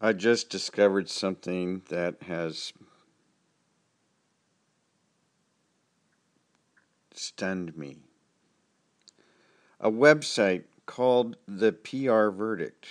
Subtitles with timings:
[0.00, 2.74] I just discovered something that has
[7.14, 7.96] stunned me.
[9.80, 12.86] A website called the PR Verdict.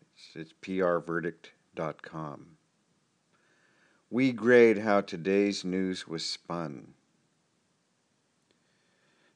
[0.00, 2.46] It's, it's prverdict.com.
[4.10, 6.94] We grade how today's news was spun.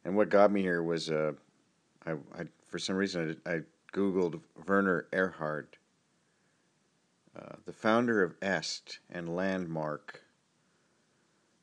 [0.04, 1.32] And what got me here was, uh,
[2.06, 3.60] I, I for some reason, I, I
[3.92, 5.66] Googled Werner Erhard,
[7.38, 10.22] uh, the founder of EST and Landmark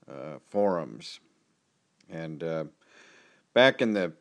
[0.10, 1.20] uh, forums.
[2.10, 2.66] And uh,
[3.54, 4.14] back in the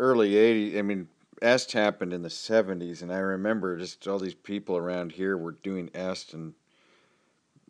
[0.00, 1.08] early 80s, I mean,
[1.42, 5.52] EST happened in the 70s, and I remember just all these people around here were
[5.52, 6.54] doing EST, and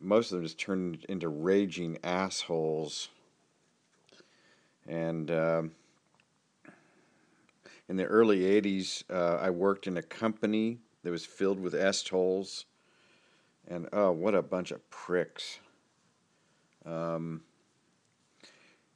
[0.01, 3.09] most of them just turned into raging assholes.
[4.87, 5.30] And.
[7.88, 12.09] In the early 80s, uh, I worked in a company that was filled with EST
[12.09, 12.64] holes.
[13.68, 15.60] And oh, what a bunch of pricks.
[16.84, 17.43] Um,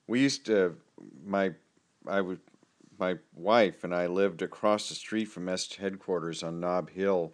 [0.07, 0.77] we used to,
[1.25, 1.53] my,
[2.07, 2.41] I would,
[2.99, 7.33] my wife and I lived across the street from EST headquarters on Nob Hill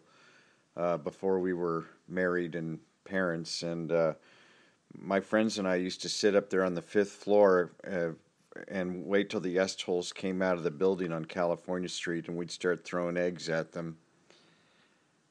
[0.76, 3.62] uh, before we were married and parents.
[3.62, 4.14] And uh,
[4.94, 8.10] my friends and I used to sit up there on the fifth floor uh,
[8.68, 12.36] and wait till the EST holes came out of the building on California Street, and
[12.36, 13.98] we'd start throwing eggs at them.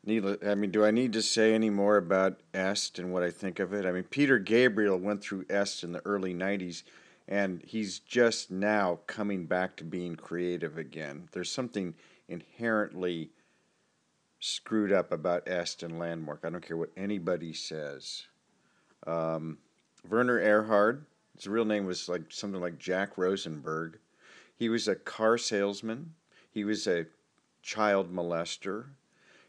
[0.05, 3.31] Needless, I mean, do I need to say any more about EST and what I
[3.31, 3.85] think of it?
[3.85, 6.83] I mean, Peter Gabriel went through EST in the early '90s,
[7.27, 11.29] and he's just now coming back to being creative again.
[11.31, 11.95] There's something
[12.27, 13.31] inherently
[14.39, 16.41] screwed up about EST and Landmark.
[16.43, 18.27] I don't care what anybody says.
[19.07, 19.57] Um,
[20.07, 21.05] Werner Erhard
[21.35, 23.99] his real name was like something like Jack Rosenberg.
[24.55, 26.13] He was a car salesman.
[26.49, 27.07] He was a
[27.61, 28.85] child molester.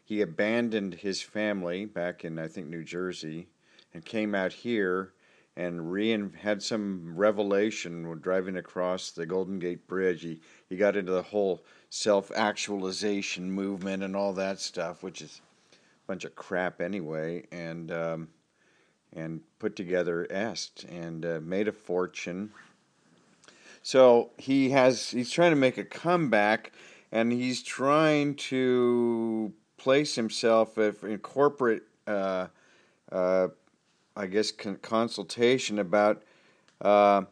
[0.03, 3.47] He abandoned his family back in I think New Jersey
[3.93, 5.13] and came out here
[5.55, 10.21] and re- had some revelation when driving across the Golden Gate Bridge.
[10.21, 10.39] He,
[10.69, 15.41] he got into the whole self actualization movement and all that stuff, which is
[15.73, 17.43] a bunch of crap anyway.
[17.51, 18.27] And um,
[19.17, 22.51] and put together EST and uh, made a fortune.
[23.81, 26.71] So he has he's trying to make a comeback,
[27.11, 32.47] and he's trying to place himself in corporate, uh,
[33.11, 33.47] uh,
[34.15, 36.23] I guess, con- consultation about.
[36.81, 37.23] Uh,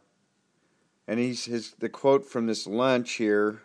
[1.08, 3.62] and he's his the quote from this lunch here.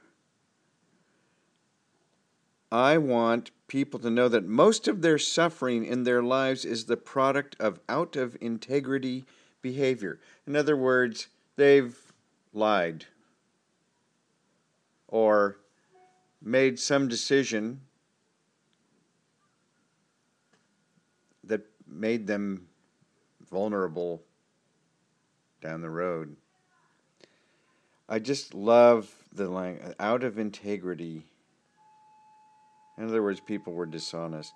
[2.73, 6.97] I want people to know that most of their suffering in their lives is the
[6.97, 9.25] product of out of integrity
[9.61, 10.21] behavior.
[10.47, 11.97] In other words, they've
[12.53, 13.07] lied
[15.09, 15.59] or
[16.43, 17.81] made some decision
[21.45, 22.69] that made them
[23.51, 24.23] vulnerable
[25.61, 26.37] down the road.
[28.09, 31.25] I just love the line out of integrity
[33.01, 34.53] in other words, people were dishonest.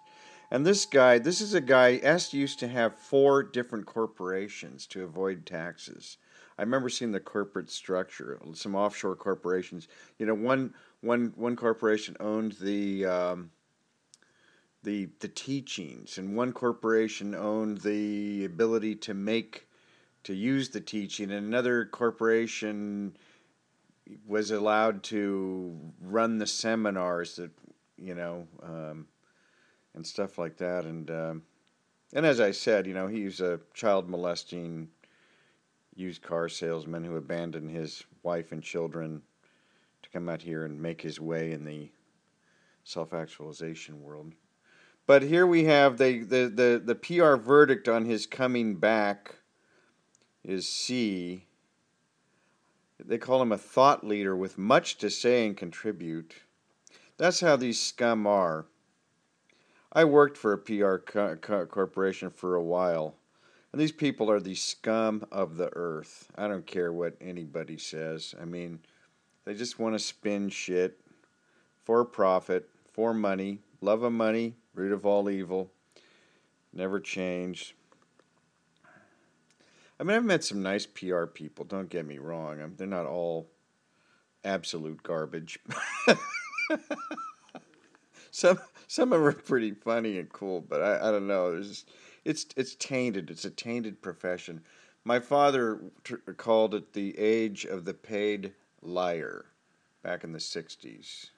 [0.50, 5.02] And this guy, this is a guy, EST used to have four different corporations to
[5.02, 6.18] avoid taxes.
[6.58, 9.88] I remember seeing the corporate structure, some offshore corporations.
[10.18, 13.50] You know, one, one, one corporation owned the, um,
[14.82, 19.66] the, the teachings, and one corporation owned the ability to make,
[20.24, 23.16] to use the teaching, and another corporation
[24.26, 27.50] was allowed to run the seminars that
[27.96, 29.06] you know, um,
[29.94, 30.84] and stuff like that.
[30.84, 31.42] And um,
[32.12, 34.88] and as I said, you know, he's a child molesting
[35.96, 39.22] used car salesman who abandoned his wife and children
[40.02, 41.90] to come out here and make his way in the
[42.84, 44.32] self-actualization world.
[45.06, 49.36] But here we have the, the, the, the PR verdict on his coming back
[50.42, 51.46] is C.
[52.98, 56.36] They call him a thought leader with much to say and contribute.
[57.16, 58.66] That's how these scum are.
[59.92, 63.14] I worked for a PR co- co- corporation for a while,
[63.70, 66.28] and these people are the scum of the earth.
[66.36, 68.34] I don't care what anybody says.
[68.40, 68.80] I mean,
[69.44, 71.00] they just want to spin shit
[71.84, 75.70] for profit, for money, love of money, root of all evil,
[76.72, 77.76] never change.
[80.00, 82.60] I mean, I've met some nice PR people, don't get me wrong.
[82.60, 83.48] I'm, they're not all
[84.44, 85.60] absolute garbage.
[88.30, 91.52] some some of them are pretty funny and cool, but I, I don't know.
[91.52, 91.84] There's
[92.24, 93.30] it's it's tainted.
[93.30, 94.62] It's a tainted profession.
[95.04, 98.52] My father t- called it the age of the paid
[98.82, 99.46] liar
[100.02, 101.30] back in the 60s.